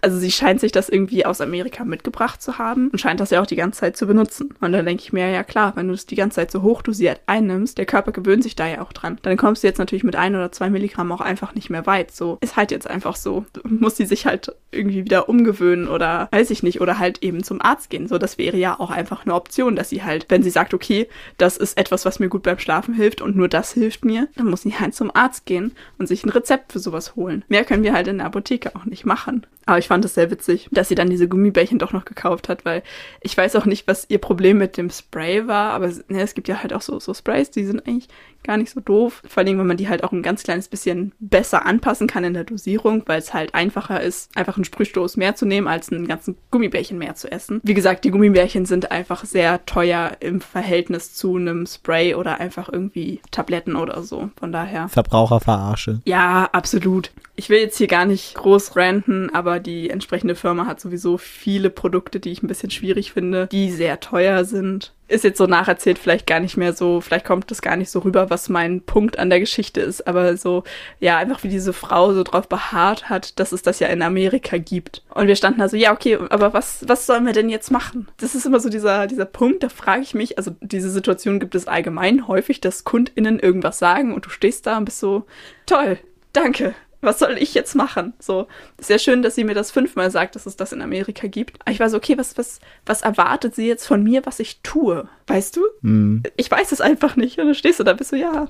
Also 0.03 0.17
sie 0.17 0.31
scheint 0.31 0.59
sich 0.59 0.71
das 0.71 0.89
irgendwie 0.89 1.27
aus 1.27 1.41
Amerika 1.41 1.85
mitgebracht 1.85 2.41
zu 2.41 2.57
haben 2.57 2.89
und 2.89 2.99
scheint 2.99 3.19
das 3.19 3.29
ja 3.29 3.39
auch 3.39 3.45
die 3.45 3.55
ganze 3.55 3.81
Zeit 3.81 3.95
zu 3.95 4.07
benutzen. 4.07 4.49
Und 4.59 4.71
dann 4.71 4.83
denke 4.83 5.03
ich 5.03 5.13
mir, 5.13 5.29
ja 5.29 5.43
klar, 5.43 5.73
wenn 5.75 5.87
du 5.87 5.93
das 5.93 6.07
die 6.07 6.15
ganze 6.15 6.37
Zeit 6.37 6.49
so 6.49 6.63
hochdosiert 6.63 7.21
einnimmst, 7.27 7.77
der 7.77 7.85
Körper 7.85 8.11
gewöhnt 8.11 8.41
sich 8.41 8.55
da 8.55 8.65
ja 8.65 8.81
auch 8.81 8.93
dran. 8.93 9.19
Dann 9.21 9.37
kommst 9.37 9.61
du 9.61 9.67
jetzt 9.67 9.77
natürlich 9.77 10.03
mit 10.03 10.15
ein 10.15 10.35
oder 10.35 10.51
zwei 10.51 10.71
Milligramm 10.71 11.11
auch 11.11 11.21
einfach 11.21 11.53
nicht 11.53 11.69
mehr 11.69 11.85
weit. 11.85 12.11
So, 12.11 12.39
ist 12.41 12.55
halt 12.55 12.71
jetzt 12.71 12.89
einfach 12.89 13.15
so. 13.15 13.45
Du 13.53 13.61
musst 13.65 13.97
sie 13.97 14.07
sich 14.07 14.25
halt 14.25 14.55
irgendwie 14.71 15.05
wieder 15.05 15.29
umgewöhnen 15.29 15.87
oder 15.87 16.27
weiß 16.31 16.49
ich 16.49 16.63
nicht, 16.63 16.81
oder 16.81 16.97
halt 16.97 17.21
eben 17.21 17.43
zum 17.43 17.61
Arzt 17.61 17.91
gehen. 17.91 18.07
So, 18.07 18.17
das 18.17 18.39
wäre 18.39 18.57
ja 18.57 18.79
auch 18.79 18.89
einfach 18.89 19.25
eine 19.25 19.35
Option, 19.61 19.75
dass 19.75 19.89
sie 19.89 20.03
halt, 20.03 20.25
wenn 20.29 20.41
sie 20.41 20.49
sagt, 20.49 20.73
okay, 20.73 21.07
das 21.37 21.57
ist 21.57 21.77
etwas, 21.77 22.03
was 22.05 22.19
mir 22.19 22.29
gut 22.29 22.43
beim 22.43 22.57
Schlafen 22.57 22.95
hilft 22.95 23.21
und 23.21 23.35
nur 23.35 23.47
das 23.47 23.73
hilft 23.73 24.03
mir, 24.03 24.27
dann 24.35 24.47
muss 24.47 24.63
sie 24.63 24.73
halt 24.73 24.95
zum 24.95 25.11
Arzt 25.13 25.45
gehen 25.45 25.73
und 25.99 26.07
sich 26.07 26.23
ein 26.23 26.29
Rezept 26.29 26.71
für 26.71 26.79
sowas 26.79 27.15
holen. 27.15 27.45
Mehr 27.47 27.63
können 27.63 27.83
wir 27.83 27.93
halt 27.93 28.07
in 28.07 28.17
der 28.17 28.27
Apotheke 28.27 28.75
auch 28.75 28.85
nicht 28.85 29.05
machen. 29.05 29.45
Aber 29.65 29.77
ich 29.77 29.87
fand 29.87 30.03
es 30.03 30.15
sehr 30.15 30.31
witzig, 30.31 30.67
dass 30.71 30.89
sie 30.89 30.95
dann 30.95 31.09
diese 31.09 31.27
Gummibärchen 31.27 31.77
doch 31.77 31.93
noch 31.93 32.05
gekauft 32.05 32.49
hat, 32.49 32.65
weil 32.65 32.81
ich 33.21 33.37
weiß 33.37 33.55
auch 33.55 33.65
nicht, 33.65 33.87
was 33.87 34.05
ihr 34.09 34.17
Problem 34.17 34.57
mit 34.57 34.75
dem 34.75 34.89
Spray 34.89 35.47
war, 35.47 35.73
aber 35.73 35.87
ne, 36.07 36.21
es 36.21 36.33
gibt 36.33 36.47
ja 36.47 36.61
halt 36.61 36.73
auch 36.73 36.81
so, 36.81 36.99
so 36.99 37.13
Sprays, 37.13 37.51
die 37.51 37.65
sind 37.65 37.87
eigentlich 37.87 38.09
gar 38.43 38.57
nicht 38.57 38.71
so 38.71 38.79
doof. 38.79 39.21
Vor 39.27 39.43
allem, 39.43 39.59
wenn 39.59 39.67
man 39.67 39.77
die 39.77 39.87
halt 39.87 40.03
auch 40.03 40.11
ein 40.11 40.23
ganz 40.23 40.43
kleines 40.43 40.67
bisschen 40.67 41.11
besser 41.19 41.65
anpassen 41.65 42.07
kann 42.07 42.23
in 42.23 42.33
der 42.33 42.43
Dosierung, 42.43 43.03
weil 43.05 43.19
es 43.19 43.33
halt 43.33 43.53
einfacher 43.53 44.01
ist, 44.01 44.35
einfach 44.35 44.57
einen 44.57 44.65
Sprühstoß 44.65 45.17
mehr 45.17 45.35
zu 45.35 45.45
nehmen, 45.45 45.67
als 45.67 45.91
einen 45.91 46.07
ganzen 46.07 46.37
Gummibärchen 46.49 46.97
mehr 46.97 47.15
zu 47.15 47.31
essen. 47.31 47.61
Wie 47.63 47.75
gesagt, 47.75 48.03
die 48.03 48.11
Gummibärchen 48.11 48.65
sind 48.65 48.91
einfach 48.91 49.25
sehr 49.25 49.50
teuer 49.59 50.17
im 50.19 50.41
Verhältnis 50.41 51.13
zu 51.13 51.35
einem 51.35 51.65
Spray 51.65 52.15
oder 52.15 52.39
einfach 52.39 52.69
irgendwie 52.71 53.21
Tabletten 53.31 53.75
oder 53.75 54.03
so. 54.03 54.29
Von 54.37 54.51
daher. 54.51 54.89
Verbraucherverarsche. 54.89 56.01
Ja, 56.05 56.49
absolut. 56.51 57.11
Ich 57.35 57.49
will 57.49 57.59
jetzt 57.59 57.77
hier 57.77 57.87
gar 57.87 58.05
nicht 58.05 58.35
groß 58.35 58.75
ranten, 58.75 59.29
aber 59.33 59.59
die 59.59 59.89
entsprechende 59.89 60.35
Firma 60.35 60.65
hat 60.65 60.79
sowieso 60.79 61.17
viele 61.17 61.69
Produkte, 61.69 62.19
die 62.19 62.31
ich 62.31 62.43
ein 62.43 62.47
bisschen 62.47 62.71
schwierig 62.71 63.13
finde, 63.13 63.47
die 63.47 63.71
sehr 63.71 63.99
teuer 63.99 64.45
sind. 64.45 64.93
Ist 65.11 65.23
jetzt 65.23 65.37
so 65.37 65.45
nacherzählt 65.45 65.99
vielleicht 65.99 66.25
gar 66.25 66.39
nicht 66.39 66.57
mehr 66.57 66.73
so, 66.73 67.01
vielleicht 67.01 67.25
kommt 67.25 67.51
das 67.51 67.61
gar 67.61 67.75
nicht 67.75 67.89
so 67.89 67.99
rüber, 67.99 68.29
was 68.29 68.49
mein 68.49 68.81
Punkt 68.81 69.19
an 69.19 69.29
der 69.29 69.39
Geschichte 69.39 69.81
ist, 69.81 70.07
aber 70.07 70.37
so, 70.37 70.63
ja, 70.99 71.17
einfach 71.17 71.43
wie 71.43 71.49
diese 71.49 71.73
Frau 71.73 72.13
so 72.13 72.23
drauf 72.23 72.47
beharrt 72.47 73.09
hat, 73.09 73.39
dass 73.39 73.51
es 73.51 73.61
das 73.61 73.79
ja 73.79 73.87
in 73.87 74.01
Amerika 74.01 74.57
gibt. 74.57 75.03
Und 75.13 75.27
wir 75.27 75.35
standen 75.35 75.59
da 75.59 75.69
so, 75.69 75.75
ja, 75.77 75.91
okay, 75.91 76.17
aber 76.29 76.53
was, 76.53 76.85
was 76.87 77.05
sollen 77.05 77.25
wir 77.25 77.33
denn 77.33 77.49
jetzt 77.49 77.71
machen? 77.71 78.07
Das 78.17 78.35
ist 78.35 78.45
immer 78.45 78.59
so 78.59 78.69
dieser, 78.69 79.07
dieser 79.07 79.25
Punkt, 79.25 79.63
da 79.63 79.69
frage 79.69 80.01
ich 80.01 80.13
mich, 80.13 80.37
also 80.37 80.55
diese 80.61 80.89
Situation 80.89 81.39
gibt 81.39 81.55
es 81.55 81.67
allgemein 81.67 82.27
häufig, 82.27 82.61
dass 82.61 82.83
KundInnen 82.83 83.39
irgendwas 83.39 83.79
sagen 83.79 84.13
und 84.13 84.25
du 84.25 84.29
stehst 84.29 84.65
da 84.65 84.77
und 84.77 84.85
bist 84.85 84.99
so, 84.99 85.25
toll, 85.65 85.97
danke, 86.33 86.73
was 87.01 87.19
soll 87.19 87.37
ich 87.37 87.53
jetzt 87.53 87.75
machen? 87.75 88.13
So, 88.19 88.47
ist 88.77 88.89
ja 88.89 88.99
schön, 88.99 89.21
dass 89.21 89.35
sie 89.35 89.43
mir 89.43 89.55
das 89.55 89.71
fünfmal 89.71 90.11
sagt, 90.11 90.35
dass 90.35 90.45
es 90.45 90.55
das 90.55 90.71
in 90.71 90.81
Amerika 90.81 91.27
gibt. 91.27 91.59
Aber 91.61 91.71
ich 91.71 91.79
war 91.79 91.89
so, 91.89 91.97
okay, 91.97 92.17
was, 92.17 92.37
was, 92.37 92.59
was 92.85 93.01
erwartet 93.01 93.55
sie 93.55 93.67
jetzt 93.67 93.85
von 93.85 94.03
mir, 94.03 94.25
was 94.25 94.39
ich 94.39 94.61
tue? 94.61 95.07
Weißt 95.27 95.55
du? 95.55 95.61
Mhm. 95.81 96.23
Ich 96.37 96.49
weiß 96.49 96.71
es 96.71 96.81
einfach 96.81 97.15
nicht. 97.15 97.39
Und 97.39 97.47
dann 97.47 97.55
stehst 97.55 97.79
du 97.79 97.83
da, 97.83 97.93
bist 97.93 98.11
du, 98.11 98.17
ja, 98.17 98.47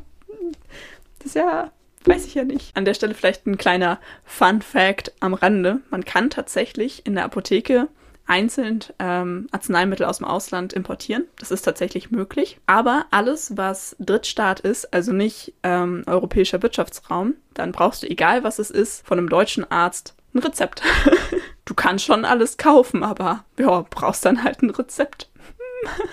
das 1.20 1.28
ist 1.28 1.36
ja, 1.36 1.72
weiß 2.06 2.26
ich 2.26 2.36
ja 2.36 2.44
nicht. 2.44 2.76
An 2.76 2.86
der 2.86 2.94
Stelle 2.94 3.14
vielleicht 3.14 3.46
ein 3.48 3.58
kleiner 3.58 4.00
Fun 4.26 4.62
Fact 4.62 5.14
am 5.20 5.34
Rande. 5.34 5.82
Man 5.90 6.04
kann 6.04 6.30
tatsächlich 6.30 7.06
in 7.06 7.16
der 7.16 7.26
Apotheke 7.26 7.88
einzeln 8.32 8.80
ähm, 8.98 9.48
Arzneimittel 9.52 10.06
aus 10.06 10.20
dem 10.20 10.26
Ausland 10.26 10.72
importieren. 10.72 11.26
Das 11.38 11.52
ist 11.52 11.64
tatsächlich 11.64 12.12
möglich. 12.12 12.60
Aber 12.66 13.06
alles, 13.12 13.58
was 13.58 13.98
Drittstaat 14.00 14.62
ist, 14.62 14.94
also 14.94 15.12
nicht 15.12 15.54
ähm, 15.64 16.04
europäischer 16.08 16.64
Wirtschaftsraum, 16.64 17.36
dann 17.54 17.74
brauchst 17.74 18.04
du, 18.04 18.10
egal 18.10 18.46
was 18.46 18.58
es 18.58 18.72
ist, 18.72 19.06
von 19.06 19.18
einem 19.18 19.28
deutschen 19.28 19.70
Arzt 19.70 20.16
ein 20.34 20.40
Rezept. 20.40 20.82
du 21.66 21.74
kannst 21.74 22.06
schon 22.06 22.24
alles 22.24 22.56
kaufen, 22.56 23.04
aber 23.04 23.44
ja, 23.60 23.86
brauchst 23.90 24.24
dann 24.24 24.46
halt 24.46 24.62
ein 24.62 24.70
Rezept. 24.70 25.30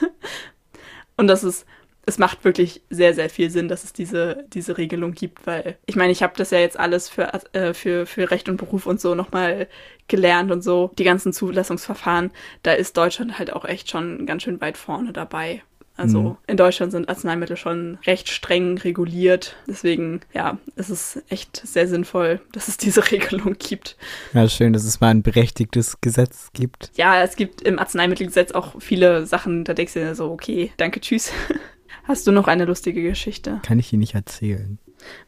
Und 1.17 1.29
das 1.29 1.45
ist 1.45 1.67
es 2.09 2.17
macht 2.17 2.43
wirklich 2.43 2.81
sehr, 2.89 3.13
sehr 3.13 3.29
viel 3.29 3.51
Sinn, 3.51 3.69
dass 3.69 3.85
es 3.85 3.93
diese, 3.93 4.47
diese 4.49 4.79
Regelung 4.79 5.13
gibt, 5.13 5.47
weil 5.47 5.77
ich 5.85 5.95
meine, 5.95 6.11
ich 6.11 6.23
habe 6.23 6.33
das 6.39 6.51
ja 6.51 6.59
jetzt 6.59 6.79
alles 6.79 7.11
für, 7.11 7.31
äh, 7.53 7.75
für, 7.75 8.07
für 8.07 8.31
Recht 8.31 8.49
und 8.49 8.57
Beruf 8.57 8.87
und 8.87 8.99
so 8.99 9.15
nochmal 9.15 9.69
gelernt 10.09 10.51
und 10.51 10.63
so, 10.63 10.91
die 10.99 11.05
ganzen 11.05 11.33
Zulassungsverfahren, 11.33 12.31
da 12.63 12.73
ist 12.73 12.97
Deutschland 12.97 13.39
halt 13.39 13.53
auch 13.53 13.65
echt 13.65 13.91
schon 13.91 14.27
ganz 14.27 14.43
schön 14.43 14.61
weit 14.61 14.77
vorne 14.77 15.13
dabei. 15.13 15.63
Also 15.99 16.23
mhm. 16.23 16.37
in 16.47 16.57
Deutschland 16.57 16.93
sind 16.93 17.09
Arzneimittel 17.09 17.57
schon 17.57 17.99
recht 18.07 18.29
streng 18.29 18.79
reguliert. 18.79 19.57
Deswegen, 19.67 20.21
ja, 20.33 20.59
es 20.77 20.91
ist 20.91 21.25
echt 21.29 21.61
sehr 21.67 21.89
sinnvoll, 21.89 22.41
dass 22.53 22.69
es 22.69 22.77
diese 22.77 23.11
Regelung 23.11 23.57
gibt. 23.59 23.97
Ja, 24.33 24.49
schön, 24.49 24.73
dass 24.73 24.85
es 24.85 25.01
mal 25.01 25.09
ein 25.09 25.23
berechtigtes 25.23 26.01
Gesetz 26.01 26.51
gibt. 26.53 26.93
Ja, 26.95 27.21
es 27.23 27.35
gibt 27.35 27.63
im 27.63 27.81
Arzneimittelgesetz 27.81 28.53
auch 28.53 28.81
viele 28.81 29.27
Sachen, 29.27 29.65
da 29.65 29.75
denkst 29.75 29.95
du 29.95 29.99
dir 29.99 30.15
so, 30.15 30.31
okay, 30.31 30.73
danke, 30.77 31.01
tschüss. 31.01 31.33
Hast 32.05 32.27
du 32.27 32.33
noch 32.33 32.47
eine 32.47 32.65
lustige 32.65 33.03
Geschichte? 33.03 33.61
Kann 33.65 33.79
ich 33.79 33.91
dir 33.91 33.99
nicht 33.99 34.15
erzählen. 34.15 34.79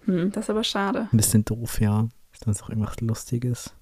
Hm, 0.05 0.31
das 0.31 0.45
ist 0.45 0.51
aber 0.51 0.65
schade. 0.65 1.09
Ein 1.13 1.17
bisschen 1.17 1.45
doof, 1.45 1.81
ja. 1.81 2.09
Ist 2.33 2.45
sonst 2.45 2.63
auch 2.63 2.71
irgendwas 2.71 3.01
Lustiges. 3.01 3.75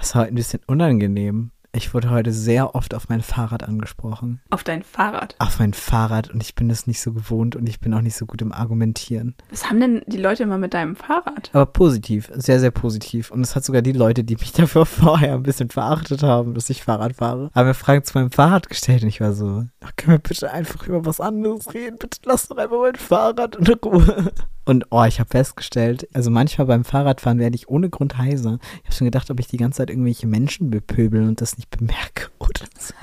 Es 0.00 0.14
war 0.14 0.24
ein 0.24 0.34
bisschen 0.34 0.60
unangenehm. 0.66 1.50
Ich 1.76 1.92
wurde 1.92 2.10
heute 2.10 2.32
sehr 2.32 2.76
oft 2.76 2.94
auf 2.94 3.08
mein 3.08 3.20
Fahrrad 3.20 3.64
angesprochen. 3.64 4.40
Auf 4.50 4.62
dein 4.62 4.84
Fahrrad? 4.84 5.34
Auf 5.40 5.58
mein 5.58 5.74
Fahrrad 5.74 6.30
und 6.30 6.40
ich 6.40 6.54
bin 6.54 6.68
das 6.68 6.86
nicht 6.86 7.00
so 7.00 7.12
gewohnt 7.12 7.56
und 7.56 7.68
ich 7.68 7.80
bin 7.80 7.92
auch 7.94 8.00
nicht 8.00 8.14
so 8.14 8.26
gut 8.26 8.40
im 8.42 8.52
Argumentieren. 8.52 9.34
Was 9.50 9.68
haben 9.68 9.80
denn 9.80 10.02
die 10.06 10.18
Leute 10.18 10.44
immer 10.44 10.56
mit 10.56 10.72
deinem 10.72 10.94
Fahrrad? 10.94 11.50
Aber 11.52 11.66
positiv, 11.66 12.30
sehr, 12.32 12.60
sehr 12.60 12.70
positiv. 12.70 13.32
Und 13.32 13.40
es 13.40 13.56
hat 13.56 13.64
sogar 13.64 13.82
die 13.82 13.90
Leute, 13.90 14.22
die 14.22 14.36
mich 14.36 14.52
dafür 14.52 14.86
vorher 14.86 15.34
ein 15.34 15.42
bisschen 15.42 15.68
verachtet 15.68 16.22
haben, 16.22 16.54
dass 16.54 16.70
ich 16.70 16.84
Fahrrad 16.84 17.16
fahre, 17.16 17.50
haben 17.52 17.66
mir 17.66 17.74
Fragen 17.74 18.04
zu 18.04 18.16
meinem 18.16 18.30
Fahrrad 18.30 18.68
gestellt 18.68 19.02
und 19.02 19.08
ich 19.08 19.20
war 19.20 19.32
so, 19.32 19.64
können 19.96 20.12
wir 20.12 20.18
bitte 20.18 20.50
einfach 20.50 20.86
über 20.86 21.04
was 21.04 21.20
anderes 21.20 21.74
reden? 21.74 21.98
Bitte 21.98 22.18
lass 22.24 22.48
doch 22.48 22.56
einfach 22.56 22.80
mein 22.80 22.94
Fahrrad 22.94 23.56
in 23.56 23.66
Ruhe. 23.66 24.32
Und 24.64 24.86
oh, 24.90 25.04
ich 25.04 25.20
habe 25.20 25.28
festgestellt, 25.30 26.08
also 26.14 26.30
manchmal 26.30 26.66
beim 26.66 26.84
Fahrradfahren 26.84 27.38
werde 27.38 27.56
ich 27.56 27.68
ohne 27.68 27.90
Grund 27.90 28.16
heiser. 28.16 28.58
Ich 28.78 28.84
habe 28.84 28.94
schon 28.94 29.04
gedacht, 29.06 29.30
ob 29.30 29.38
ich 29.40 29.46
die 29.46 29.58
ganze 29.58 29.78
Zeit 29.78 29.90
irgendwelche 29.90 30.26
Menschen 30.26 30.70
bepöbeln 30.70 31.28
und 31.28 31.40
das 31.40 31.56
nicht 31.56 31.70
bemerke 31.70 32.30
oder 32.38 32.64
so. 32.78 32.94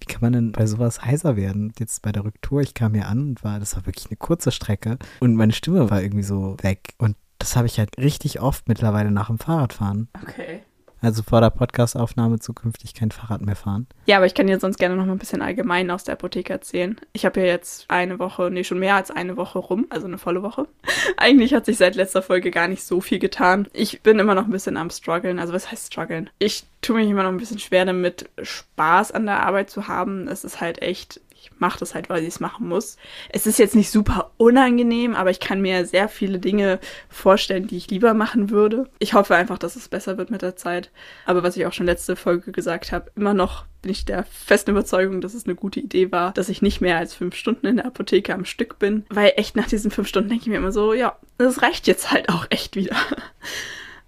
Wie 0.00 0.06
kann 0.06 0.20
man 0.20 0.32
denn 0.32 0.52
bei 0.52 0.66
sowas 0.66 1.04
heiser 1.04 1.36
werden? 1.36 1.72
Jetzt 1.78 2.02
bei 2.02 2.12
der 2.12 2.24
Rücktour, 2.24 2.60
ich 2.60 2.74
kam 2.74 2.94
hier 2.94 3.06
an 3.06 3.20
und 3.20 3.44
war, 3.44 3.60
das 3.60 3.76
war 3.76 3.86
wirklich 3.86 4.06
eine 4.06 4.16
kurze 4.16 4.50
Strecke 4.50 4.98
und 5.20 5.34
meine 5.34 5.52
Stimme 5.52 5.90
war 5.90 6.02
irgendwie 6.02 6.22
so 6.22 6.56
weg. 6.62 6.94
Und 6.98 7.16
das 7.38 7.56
habe 7.56 7.66
ich 7.66 7.78
halt 7.78 7.98
richtig 7.98 8.40
oft 8.40 8.68
mittlerweile 8.68 9.10
nach 9.10 9.28
dem 9.28 9.38
Fahrradfahren. 9.38 10.08
Okay. 10.22 10.62
Also 11.06 11.22
vor 11.22 11.40
der 11.40 11.50
Podcastaufnahme 11.50 12.40
zukünftig 12.40 12.92
kein 12.92 13.12
Fahrrad 13.12 13.40
mehr 13.40 13.54
fahren. 13.54 13.86
Ja, 14.06 14.16
aber 14.16 14.26
ich 14.26 14.34
kann 14.34 14.48
dir 14.48 14.58
sonst 14.58 14.76
gerne 14.76 14.96
noch 14.96 15.06
mal 15.06 15.12
ein 15.12 15.18
bisschen 15.18 15.40
allgemein 15.40 15.88
aus 15.92 16.02
der 16.02 16.14
Apotheke 16.14 16.52
erzählen. 16.52 17.00
Ich 17.12 17.24
habe 17.24 17.38
ja 17.38 17.46
jetzt 17.46 17.84
eine 17.86 18.18
Woche, 18.18 18.50
nee, 18.50 18.64
schon 18.64 18.80
mehr 18.80 18.96
als 18.96 19.12
eine 19.12 19.36
Woche 19.36 19.60
rum, 19.60 19.86
also 19.88 20.08
eine 20.08 20.18
volle 20.18 20.42
Woche. 20.42 20.66
Eigentlich 21.16 21.54
hat 21.54 21.64
sich 21.64 21.76
seit 21.76 21.94
letzter 21.94 22.22
Folge 22.22 22.50
gar 22.50 22.66
nicht 22.66 22.82
so 22.82 23.00
viel 23.00 23.20
getan. 23.20 23.68
Ich 23.72 24.02
bin 24.02 24.18
immer 24.18 24.34
noch 24.34 24.46
ein 24.46 24.50
bisschen 24.50 24.76
am 24.76 24.90
struggeln. 24.90 25.38
Also 25.38 25.52
was 25.52 25.70
heißt 25.70 25.92
struggeln? 25.92 26.28
Ich 26.40 26.64
tue 26.82 26.96
mich 26.96 27.08
immer 27.08 27.22
noch 27.22 27.30
ein 27.30 27.36
bisschen 27.36 27.60
schwer 27.60 27.84
damit, 27.84 28.28
Spaß 28.42 29.12
an 29.12 29.26
der 29.26 29.46
Arbeit 29.46 29.70
zu 29.70 29.86
haben. 29.86 30.26
Es 30.26 30.42
ist 30.42 30.60
halt 30.60 30.82
echt 30.82 31.20
ich 31.40 31.50
mache 31.58 31.78
das 31.78 31.94
halt, 31.94 32.08
weil 32.08 32.22
ich 32.22 32.28
es 32.28 32.40
machen 32.40 32.68
muss. 32.68 32.96
Es 33.28 33.46
ist 33.46 33.58
jetzt 33.58 33.74
nicht 33.74 33.90
super 33.90 34.32
unangenehm, 34.36 35.14
aber 35.14 35.30
ich 35.30 35.40
kann 35.40 35.60
mir 35.60 35.86
sehr 35.86 36.08
viele 36.08 36.38
Dinge 36.38 36.78
vorstellen, 37.08 37.66
die 37.66 37.76
ich 37.76 37.90
lieber 37.90 38.14
machen 38.14 38.50
würde. 38.50 38.88
Ich 38.98 39.14
hoffe 39.14 39.34
einfach, 39.34 39.58
dass 39.58 39.76
es 39.76 39.88
besser 39.88 40.18
wird 40.18 40.30
mit 40.30 40.42
der 40.42 40.56
Zeit. 40.56 40.90
Aber 41.24 41.42
was 41.42 41.56
ich 41.56 41.66
auch 41.66 41.72
schon 41.72 41.86
letzte 41.86 42.16
Folge 42.16 42.52
gesagt 42.52 42.92
habe, 42.92 43.10
immer 43.16 43.34
noch 43.34 43.64
bin 43.82 43.92
ich 43.92 44.04
der 44.04 44.24
festen 44.24 44.72
Überzeugung, 44.72 45.20
dass 45.20 45.34
es 45.34 45.44
eine 45.44 45.54
gute 45.54 45.80
Idee 45.80 46.10
war, 46.10 46.32
dass 46.32 46.48
ich 46.48 46.62
nicht 46.62 46.80
mehr 46.80 46.98
als 46.98 47.14
fünf 47.14 47.36
Stunden 47.36 47.66
in 47.66 47.76
der 47.76 47.86
Apotheke 47.86 48.34
am 48.34 48.44
Stück 48.44 48.78
bin. 48.78 49.04
Weil 49.10 49.34
echt 49.36 49.56
nach 49.56 49.68
diesen 49.68 49.90
fünf 49.90 50.08
Stunden 50.08 50.28
denke 50.28 50.42
ich 50.42 50.48
mir 50.48 50.56
immer 50.56 50.72
so, 50.72 50.92
ja, 50.92 51.16
das 51.38 51.62
reicht 51.62 51.86
jetzt 51.86 52.10
halt 52.10 52.28
auch 52.28 52.46
echt 52.50 52.76
wieder 52.76 52.96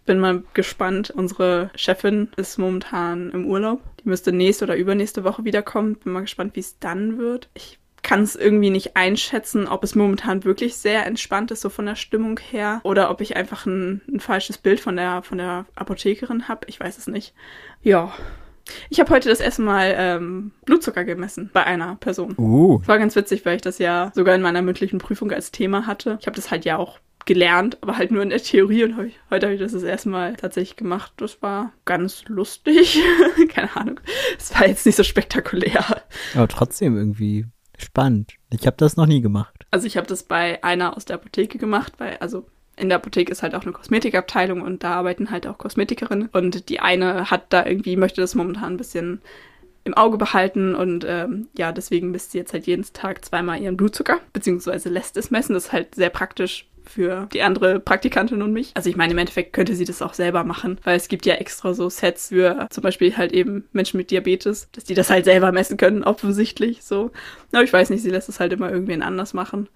bin 0.08 0.18
mal 0.18 0.42
gespannt. 0.54 1.10
Unsere 1.10 1.70
Chefin 1.76 2.30
ist 2.36 2.58
momentan 2.58 3.30
im 3.30 3.46
Urlaub. 3.46 3.80
Die 4.02 4.08
müsste 4.08 4.32
nächste 4.32 4.64
oder 4.64 4.74
übernächste 4.74 5.22
Woche 5.22 5.44
wiederkommen. 5.44 5.96
Bin 5.96 6.14
mal 6.14 6.22
gespannt, 6.22 6.56
wie 6.56 6.60
es 6.60 6.78
dann 6.78 7.18
wird. 7.18 7.50
Ich 7.52 7.78
kann 8.02 8.22
es 8.22 8.34
irgendwie 8.34 8.70
nicht 8.70 8.96
einschätzen, 8.96 9.68
ob 9.68 9.84
es 9.84 9.94
momentan 9.94 10.44
wirklich 10.44 10.76
sehr 10.76 11.04
entspannt 11.04 11.50
ist, 11.50 11.60
so 11.60 11.68
von 11.68 11.84
der 11.84 11.94
Stimmung 11.94 12.40
her, 12.40 12.80
oder 12.84 13.10
ob 13.10 13.20
ich 13.20 13.36
einfach 13.36 13.66
ein, 13.66 14.00
ein 14.08 14.20
falsches 14.20 14.56
Bild 14.56 14.80
von 14.80 14.96
der, 14.96 15.22
von 15.22 15.36
der 15.36 15.66
Apothekerin 15.74 16.48
habe. 16.48 16.66
Ich 16.68 16.80
weiß 16.80 16.96
es 16.96 17.06
nicht. 17.06 17.34
Ja. 17.82 18.14
Ich 18.88 19.00
habe 19.00 19.10
heute 19.10 19.28
das 19.28 19.40
erste 19.40 19.60
Mal 19.60 19.94
ähm, 19.98 20.52
Blutzucker 20.64 21.04
gemessen 21.04 21.50
bei 21.52 21.64
einer 21.64 21.96
Person. 21.96 22.34
Uh. 22.38 22.78
Das 22.78 22.88
war 22.88 22.98
ganz 22.98 23.14
witzig, 23.14 23.44
weil 23.44 23.56
ich 23.56 23.62
das 23.62 23.78
ja 23.78 24.10
sogar 24.14 24.34
in 24.34 24.42
meiner 24.42 24.62
mündlichen 24.62 24.98
Prüfung 24.98 25.30
als 25.32 25.50
Thema 25.50 25.86
hatte. 25.86 26.16
Ich 26.20 26.26
habe 26.26 26.36
das 26.36 26.50
halt 26.50 26.64
ja 26.64 26.78
auch 26.78 26.98
gelernt, 27.28 27.76
aber 27.82 27.98
halt 27.98 28.10
nur 28.10 28.22
in 28.22 28.30
der 28.30 28.42
Theorie 28.42 28.84
und 28.84 28.98
ich, 29.06 29.20
heute 29.30 29.46
habe 29.46 29.54
ich 29.54 29.60
das 29.60 29.72
das 29.72 29.82
erste 29.82 30.08
Mal 30.08 30.34
tatsächlich 30.34 30.76
gemacht. 30.76 31.12
Das 31.18 31.42
war 31.42 31.72
ganz 31.84 32.24
lustig. 32.26 32.98
Keine 33.50 33.76
Ahnung. 33.76 34.00
Es 34.38 34.52
war 34.54 34.66
jetzt 34.66 34.86
nicht 34.86 34.96
so 34.96 35.04
spektakulär. 35.04 35.84
Aber 36.34 36.48
trotzdem 36.48 36.96
irgendwie 36.96 37.44
spannend. 37.76 38.32
Ich 38.50 38.66
habe 38.66 38.78
das 38.78 38.96
noch 38.96 39.04
nie 39.04 39.20
gemacht. 39.20 39.66
Also 39.70 39.86
ich 39.86 39.98
habe 39.98 40.06
das 40.06 40.22
bei 40.22 40.64
einer 40.64 40.96
aus 40.96 41.04
der 41.04 41.16
Apotheke 41.16 41.58
gemacht, 41.58 41.92
weil 41.98 42.16
also 42.16 42.46
in 42.76 42.88
der 42.88 42.96
Apotheke 42.96 43.30
ist 43.30 43.42
halt 43.42 43.54
auch 43.54 43.62
eine 43.62 43.72
Kosmetikabteilung 43.72 44.62
und 44.62 44.82
da 44.82 44.94
arbeiten 44.94 45.30
halt 45.30 45.46
auch 45.46 45.58
Kosmetikerinnen. 45.58 46.30
Und 46.32 46.70
die 46.70 46.80
eine 46.80 47.30
hat 47.30 47.52
da 47.52 47.66
irgendwie, 47.66 47.96
möchte 47.98 48.22
das 48.22 48.34
momentan 48.34 48.72
ein 48.72 48.78
bisschen 48.78 49.20
im 49.84 49.92
Auge 49.94 50.16
behalten 50.16 50.74
und 50.74 51.04
ähm, 51.06 51.48
ja, 51.56 51.72
deswegen 51.72 52.10
misst 52.10 52.32
sie 52.32 52.38
jetzt 52.38 52.54
halt 52.54 52.66
jeden 52.66 52.84
Tag 52.94 53.22
zweimal 53.24 53.60
ihren 53.60 53.76
Blutzucker, 53.76 54.18
beziehungsweise 54.32 54.88
lässt 54.88 55.18
es 55.18 55.30
messen. 55.30 55.52
Das 55.52 55.66
ist 55.66 55.72
halt 55.72 55.94
sehr 55.94 56.10
praktisch 56.10 56.68
für 56.88 57.28
die 57.32 57.42
andere 57.42 57.80
Praktikantin 57.80 58.42
und 58.42 58.52
mich. 58.52 58.72
Also 58.74 58.90
ich 58.90 58.96
meine, 58.96 59.12
im 59.12 59.18
Endeffekt 59.18 59.52
könnte 59.52 59.74
sie 59.74 59.84
das 59.84 60.02
auch 60.02 60.14
selber 60.14 60.44
machen, 60.44 60.78
weil 60.84 60.96
es 60.96 61.08
gibt 61.08 61.26
ja 61.26 61.34
extra 61.34 61.74
so 61.74 61.88
Sets 61.88 62.28
für 62.28 62.66
zum 62.70 62.82
Beispiel 62.82 63.16
halt 63.16 63.32
eben 63.32 63.68
Menschen 63.72 63.98
mit 63.98 64.10
Diabetes, 64.10 64.68
dass 64.72 64.84
die 64.84 64.94
das 64.94 65.10
halt 65.10 65.24
selber 65.24 65.52
messen 65.52 65.76
können, 65.76 66.04
offensichtlich 66.04 66.82
so. 66.82 67.10
Aber 67.52 67.64
ich 67.64 67.72
weiß 67.72 67.90
nicht, 67.90 68.02
sie 68.02 68.10
lässt 68.10 68.28
es 68.28 68.40
halt 68.40 68.52
immer 68.52 68.70
irgendwen 68.70 69.02
anders 69.02 69.34
machen. 69.34 69.68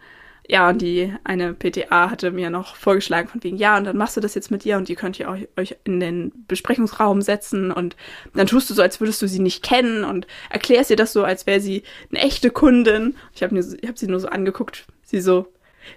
Ja, 0.49 0.69
und 0.69 0.83
die 0.83 1.15
eine 1.23 1.55
PTA 1.55 2.11
hatte 2.11 2.33
mir 2.33 2.51
noch 2.51 2.75
vorgeschlagen 2.75 3.29
von 3.29 3.43
wegen, 3.45 3.57
ja, 3.57 3.77
und 3.77 3.85
dann 3.85 3.97
machst 3.97 4.17
du 4.17 4.21
das 4.21 4.35
jetzt 4.35 4.51
mit 4.51 4.67
ihr 4.67 4.77
und 4.77 4.91
ihr 4.91 4.97
könnt 4.97 5.17
ja 5.17 5.33
euch 5.57 5.77
in 5.85 6.01
den 6.01 6.33
Besprechungsraum 6.49 7.23
setzen 7.23 7.71
und 7.71 7.97
dann 8.35 8.49
tust 8.49 8.69
du 8.69 8.75
so, 8.75 8.83
als 8.83 9.01
würdest 9.01 9.23
du 9.23 9.29
sie 9.29 9.39
nicht 9.39 9.63
kennen 9.63 10.05
und 10.05 10.27
erklärst 10.51 10.91
ihr 10.91 10.97
das 10.97 11.13
so, 11.13 11.23
als 11.23 11.47
wäre 11.47 11.61
sie 11.61 11.85
eine 12.11 12.23
echte 12.23 12.51
Kundin. 12.51 13.15
Ich 13.35 13.43
habe 13.45 13.57
hab 13.87 13.99
sie 13.99 14.09
nur 14.09 14.19
so 14.19 14.29
angeguckt, 14.29 14.85
sie 15.05 15.21
so, 15.21 15.47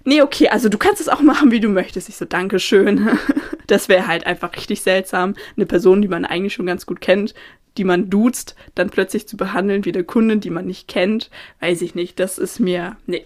nee, 0.04 0.22
okay, 0.22 0.50
also 0.50 0.70
du 0.70 0.78
kannst 0.78 1.02
es 1.02 1.10
auch 1.10 1.22
machen, 1.22 1.52
wie 1.52 1.60
du 1.60 1.70
möchtest. 1.70 2.10
Ich 2.10 2.18
so, 2.18 2.26
danke 2.26 2.60
schön. 2.60 3.10
Das 3.68 3.90
wäre 3.90 4.06
halt 4.06 4.28
einfach 4.28 4.56
richtig 4.56 4.84
seltsam, 4.84 5.34
eine 5.58 5.66
Person, 5.66 6.04
die 6.04 6.08
man 6.08 6.24
eigentlich 6.24 6.54
schon 6.54 6.68
ganz 6.68 6.86
gut 6.86 7.02
kennt, 7.02 7.34
die 7.78 7.84
man 7.84 8.10
duzt, 8.10 8.56
dann 8.74 8.90
plötzlich 8.90 9.28
zu 9.28 9.38
behandeln 9.38 9.86
wie 9.86 9.94
eine 9.94 10.04
Kundin, 10.04 10.40
die 10.40 10.50
man 10.50 10.66
nicht 10.66 10.88
kennt. 10.88 11.30
Weiß 11.60 11.82
ich 11.82 11.96
nicht, 11.96 12.20
das 12.20 12.38
ist 12.38 12.60
mir, 12.60 12.96
nee. 13.06 13.26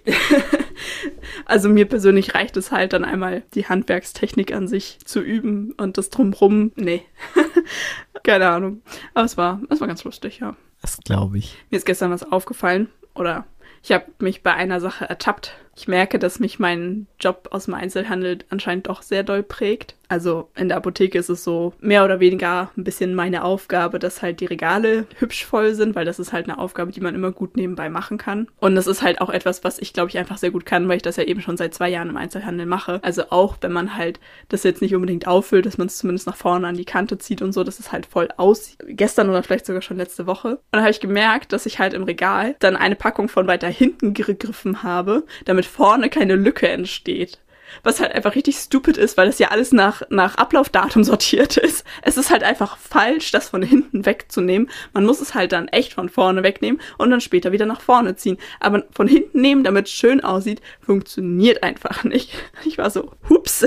also 1.46 1.70
mir 1.70 1.86
persönlich 1.86 2.36
reicht 2.36 2.58
es 2.58 2.72
halt 2.72 2.94
dann 2.94 3.06
einmal, 3.06 3.44
die 3.54 3.68
Handwerkstechnik 3.68 4.54
an 4.54 4.68
sich 4.68 5.00
zu 5.06 5.22
üben 5.22 5.74
und 5.78 5.98
das 5.98 6.10
drumrum, 6.10 6.72
nee. 6.75 7.04
Keine 8.24 8.50
Ahnung. 8.50 8.82
Aber 9.13 9.25
es 9.25 9.38
war, 9.38 9.62
es 9.70 9.82
war 9.82 9.88
ganz 9.88 10.04
lustig, 10.04 10.39
ja. 10.39 10.56
Das 10.82 10.98
glaube 10.98 11.38
ich. 11.38 11.58
Mir 11.70 11.78
ist 11.78 11.86
gestern 11.86 12.12
was 12.12 12.24
aufgefallen 12.24 12.89
oder 13.13 13.46
ich 13.84 13.92
habe 13.92 14.06
mich 14.20 14.44
bei 14.44 14.54
einer 14.54 14.80
Sache 14.80 15.08
ertappt. 15.08 15.56
Ich 15.79 15.88
merke, 15.88 16.19
dass 16.19 16.41
mich 16.41 16.59
mein 16.59 17.07
Job 17.21 17.48
aus 17.51 17.63
dem 17.63 17.74
Einzelhandel 17.74 18.39
anscheinend 18.50 18.88
doch 18.88 19.01
sehr 19.01 19.24
doll 19.24 19.43
prägt. 19.43 19.95
Also 20.09 20.50
in 20.55 20.69
der 20.69 20.77
Apotheke 20.77 21.19
ist 21.19 21.29
es 21.29 21.43
so 21.43 21.74
mehr 21.79 22.03
oder 22.03 22.19
weniger 22.19 22.71
ein 22.75 22.83
bisschen 22.83 23.13
meine 23.13 23.43
Aufgabe, 23.43 24.00
dass 24.00 24.24
halt 24.24 24.41
die 24.41 24.48
Regale 24.48 25.05
hübsch 25.19 25.45
voll 25.45 25.75
sind, 25.75 25.95
weil 25.95 26.03
das 26.03 26.17
ist 26.17 26.33
halt 26.33 26.50
eine 26.50 26.57
Aufgabe, 26.57 26.91
die 26.91 27.00
man 27.00 27.13
immer 27.13 27.31
gut 27.31 27.55
nebenbei 27.55 27.89
machen 27.89 28.17
kann. 28.17 28.48
Und 28.59 28.74
das 28.75 28.88
ist 28.88 29.03
halt 29.03 29.21
auch 29.21 29.29
etwas, 29.29 29.63
was 29.63 29.77
ich 29.77 29.93
glaube 29.93 30.09
ich 30.09 30.17
einfach 30.17 30.39
sehr 30.39 30.50
gut 30.50 30.65
kann, 30.65 30.89
weil 30.89 30.98
ich 30.98 31.03
das 31.03 31.15
ja 31.15 31.24
eben 31.24 31.41
schon 31.41 31.57
seit 31.57 31.75
zwei 31.75 31.89
Jahren 31.89 32.09
im 32.09 32.17
Einzelhandel 32.17 32.65
mache. 32.65 33.00
Also 33.03 33.29
auch 33.29 33.57
wenn 33.62 33.71
man 33.71 33.95
halt 33.95 34.19
das 34.50 34.63
jetzt 34.63 34.81
nicht 34.81 34.95
unbedingt 34.95 35.27
auffüllt, 35.27 35.67
dass 35.67 35.77
man 35.77 35.88
es 35.88 35.98
zumindest 35.98 36.25
nach 36.25 36.36
vorne 36.36 36.67
an 36.67 36.75
die 36.75 36.86
Kante 36.86 37.19
zieht 37.19 37.43
und 37.43 37.53
so, 37.53 37.63
dass 37.63 37.79
es 37.79 37.91
halt 37.91 38.07
voll 38.07 38.29
aussieht. 38.36 38.79
Gestern 38.88 39.29
oder 39.29 39.43
vielleicht 39.43 39.67
sogar 39.67 39.83
schon 39.83 39.98
letzte 39.98 40.25
Woche. 40.25 40.55
Und 40.55 40.59
dann 40.71 40.81
habe 40.81 40.91
ich 40.91 41.00
gemerkt, 41.00 41.53
dass 41.53 41.67
ich 41.67 41.77
halt 41.77 41.93
im 41.93 42.03
Regal 42.03 42.55
dann 42.59 42.75
eine 42.75 42.95
Packung 42.95 43.29
von 43.29 43.45
weiter 43.45 43.67
hinten 43.67 44.15
gegriffen 44.15 44.81
habe, 44.81 45.24
damit 45.45 45.69
vorne 45.70 46.10
keine 46.10 46.36
Lücke 46.36 46.68
entsteht. 46.68 47.40
Was 47.84 48.00
halt 48.00 48.14
einfach 48.14 48.36
richtig 48.36 48.58
stupid 48.58 48.98
ist, 48.98 49.18
weil 49.18 49.28
das 49.28 49.40
ja 49.40 49.50
alles 49.50 49.72
nach, 49.72 50.02
nach 50.10 50.36
Ablaufdatum 50.36 51.04
sortiert 51.06 51.58
ist. 51.58 51.86
Es 52.02 52.18
ist 52.18 52.30
halt 52.32 52.44
einfach 52.44 52.78
falsch, 52.78 53.32
das 53.32 53.50
von 53.50 53.62
hinten 53.62 54.06
wegzunehmen. 54.06 54.70
Man 54.94 55.06
muss 55.06 55.22
es 55.22 55.34
halt 55.34 55.52
dann 55.52 55.68
echt 55.68 55.94
von 55.94 56.10
vorne 56.10 56.44
wegnehmen 56.44 56.82
und 56.98 57.10
dann 57.12 57.22
später 57.22 57.52
wieder 57.52 57.66
nach 57.66 57.82
vorne 57.82 58.16
ziehen. 58.16 58.38
Aber 58.60 58.84
von 58.92 59.08
hinten 59.08 59.42
nehmen, 59.42 59.64
damit 59.64 59.86
es 59.86 59.94
schön 59.94 60.22
aussieht, 60.22 60.62
funktioniert 60.82 61.64
einfach 61.64 62.04
nicht. 62.04 62.34
Ich 62.66 62.78
war 62.78 62.90
so, 62.90 63.12
hups. 63.30 63.66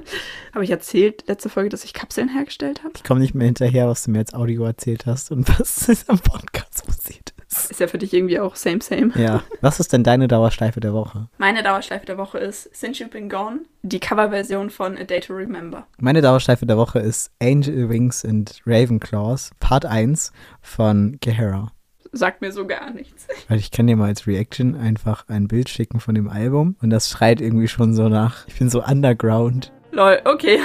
Habe 0.54 0.64
ich 0.64 0.70
erzählt, 0.70 1.24
letzte 1.26 1.48
Folge, 1.48 1.70
dass 1.70 1.84
ich 1.84 1.94
Kapseln 1.94 2.28
hergestellt 2.28 2.84
habe? 2.84 2.92
Ich 2.96 3.02
komme 3.02 3.20
nicht 3.20 3.34
mehr 3.34 3.46
hinterher, 3.46 3.88
was 3.88 4.04
du 4.04 4.10
mir 4.10 4.18
als 4.20 4.34
Audio 4.34 4.64
erzählt 4.64 5.06
hast 5.06 5.32
und 5.32 5.48
was 5.58 5.88
ist 5.88 6.08
am 6.08 6.18
Podcast 6.18 6.86
passiert. 6.86 7.33
Ist 7.70 7.80
ja 7.80 7.86
für 7.86 7.98
dich 7.98 8.12
irgendwie 8.12 8.38
auch 8.40 8.56
same, 8.56 8.80
same. 8.80 9.12
Ja. 9.16 9.42
Was 9.60 9.80
ist 9.80 9.92
denn 9.92 10.04
deine 10.04 10.28
Dauerschleife 10.28 10.80
der 10.80 10.92
Woche? 10.92 11.28
Meine 11.38 11.62
Dauerschleife 11.62 12.06
der 12.06 12.18
Woche 12.18 12.38
ist 12.38 12.74
Since 12.74 13.02
You've 13.02 13.10
Been 13.10 13.28
Gone, 13.28 13.60
die 13.82 14.00
Coverversion 14.00 14.70
von 14.70 14.96
A 14.98 15.04
Day 15.04 15.20
to 15.20 15.34
Remember. 15.34 15.86
Meine 15.98 16.22
Dauerschleife 16.22 16.66
der 16.66 16.76
Woche 16.76 16.98
ist 16.98 17.30
Angel 17.40 17.88
Wings 17.88 18.24
and 18.24 18.60
Ravenclaws, 18.66 19.50
Part 19.60 19.86
1 19.86 20.32
von 20.60 21.18
Gehara. 21.20 21.72
Sagt 22.12 22.42
mir 22.42 22.52
so 22.52 22.66
gar 22.66 22.90
nichts. 22.90 23.26
Weil 23.48 23.58
ich 23.58 23.70
kann 23.70 23.86
dir 23.86 23.96
mal 23.96 24.06
als 24.06 24.26
Reaction 24.26 24.76
einfach 24.76 25.28
ein 25.28 25.48
Bild 25.48 25.68
schicken 25.68 26.00
von 26.00 26.14
dem 26.14 26.28
Album 26.28 26.76
und 26.80 26.90
das 26.90 27.10
schreit 27.10 27.40
irgendwie 27.40 27.68
schon 27.68 27.94
so 27.94 28.08
nach, 28.08 28.46
ich 28.46 28.58
bin 28.58 28.70
so 28.70 28.84
underground. 28.84 29.72
Lol, 29.90 30.20
okay. 30.24 30.58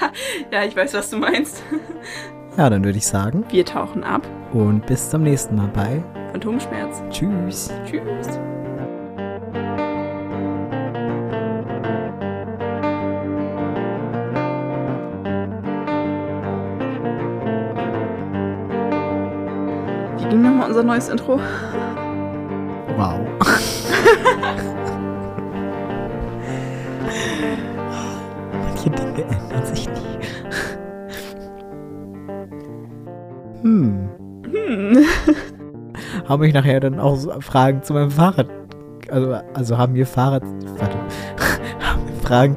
ja, 0.52 0.64
ich 0.64 0.76
weiß, 0.76 0.94
was 0.94 1.10
du 1.10 1.18
meinst. 1.18 1.62
Ja, 2.56 2.68
dann 2.68 2.84
würde 2.84 2.98
ich 2.98 3.06
sagen. 3.06 3.44
Wir 3.50 3.64
tauchen 3.64 4.02
ab. 4.02 4.28
Und 4.52 4.84
bis 4.84 5.08
zum 5.08 5.22
nächsten 5.22 5.54
Mal 5.54 5.68
bei 5.68 6.02
Phantomschmerz. 6.30 7.02
Tschüss. 7.10 7.70
Tschüss. 7.84 8.38
Wie 20.18 20.28
ging 20.28 20.42
nochmal 20.42 20.68
unser 20.68 20.84
neues 20.84 21.08
Intro? 21.08 21.40
Wow. 22.96 23.18
Manche 28.52 28.90
Dinge 28.90 29.24
ändern 29.24 29.66
sich 29.66 29.88
nie. 29.88 30.18
Hm. 33.62 34.08
Hm. 34.44 35.04
Habe 36.30 36.46
ich 36.46 36.54
nachher 36.54 36.78
dann 36.78 37.00
auch 37.00 37.42
Fragen 37.42 37.82
zu 37.82 37.92
meinem 37.92 38.12
Fahrrad 38.12 38.46
also, 39.10 39.40
also 39.54 39.76
haben 39.76 39.94
wir 39.94 40.06
Fahrrad, 40.06 40.44
warte, 40.78 40.96
haben 41.80 42.06
wir 42.06 42.14
Fragen, 42.22 42.56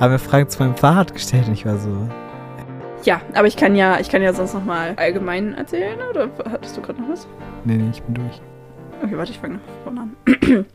haben 0.00 0.10
wir 0.10 0.18
Fragen 0.18 0.48
zu 0.48 0.62
meinem 0.62 0.74
Fahrrad 0.74 1.14
gestellt 1.14 1.46
und 1.46 1.52
ich 1.52 1.64
war 1.64 1.78
so, 1.78 2.08
Ja, 3.04 3.20
aber 3.34 3.46
ich 3.46 3.56
kann 3.56 3.76
ja, 3.76 4.00
ich 4.00 4.08
kann 4.08 4.22
ja 4.22 4.32
sonst 4.32 4.54
noch 4.54 4.64
mal 4.64 4.94
allgemein 4.96 5.54
erzählen, 5.54 5.98
oder 6.10 6.28
hattest 6.50 6.76
du 6.76 6.82
gerade 6.82 7.00
noch 7.00 7.10
was? 7.10 7.28
nee, 7.64 7.76
nee, 7.76 7.90
ich 7.92 8.02
bin 8.02 8.14
durch. 8.14 8.40
Okay, 9.04 9.16
warte, 9.16 9.30
ich 9.30 9.38
fange 9.38 9.54
noch 9.54 9.60
vorne 9.84 10.00
an. 10.00 10.66